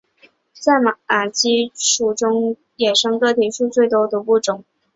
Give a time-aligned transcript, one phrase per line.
[0.53, 4.63] 在马鸡属中个野生个体数最多的物种。